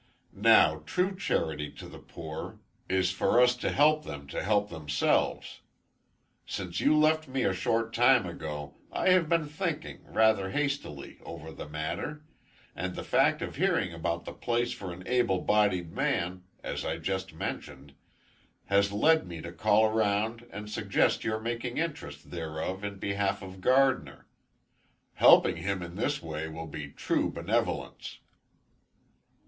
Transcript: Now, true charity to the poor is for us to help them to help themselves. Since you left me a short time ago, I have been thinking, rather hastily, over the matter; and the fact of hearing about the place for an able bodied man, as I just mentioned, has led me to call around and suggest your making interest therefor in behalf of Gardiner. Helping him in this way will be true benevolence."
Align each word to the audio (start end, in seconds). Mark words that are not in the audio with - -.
Now, 0.33 0.81
true 0.87 1.15
charity 1.15 1.69
to 1.73 1.87
the 1.87 1.99
poor 1.99 2.57
is 2.89 3.11
for 3.11 3.39
us 3.39 3.55
to 3.57 3.69
help 3.71 4.03
them 4.03 4.25
to 4.29 4.41
help 4.41 4.71
themselves. 4.71 5.59
Since 6.47 6.79
you 6.79 6.97
left 6.97 7.27
me 7.27 7.43
a 7.43 7.53
short 7.53 7.93
time 7.93 8.25
ago, 8.25 8.77
I 8.91 9.09
have 9.09 9.29
been 9.29 9.47
thinking, 9.47 10.03
rather 10.05 10.49
hastily, 10.49 11.19
over 11.23 11.51
the 11.51 11.69
matter; 11.69 12.25
and 12.75 12.95
the 12.95 13.03
fact 13.03 13.43
of 13.43 13.57
hearing 13.57 13.93
about 13.93 14.25
the 14.25 14.33
place 14.33 14.71
for 14.73 14.91
an 14.91 15.03
able 15.07 15.39
bodied 15.41 15.91
man, 15.93 16.45
as 16.63 16.83
I 16.83 16.97
just 16.97 17.35
mentioned, 17.35 17.93
has 18.65 18.91
led 18.91 19.27
me 19.27 19.39
to 19.41 19.51
call 19.51 19.85
around 19.85 20.47
and 20.49 20.67
suggest 20.67 21.23
your 21.23 21.39
making 21.39 21.77
interest 21.77 22.31
therefor 22.31 22.83
in 22.83 22.97
behalf 22.97 23.43
of 23.43 23.61
Gardiner. 23.61 24.27
Helping 25.13 25.57
him 25.57 25.83
in 25.83 25.95
this 25.95 26.23
way 26.23 26.47
will 26.47 26.65
be 26.65 26.89
true 26.89 27.29
benevolence." 27.31 28.17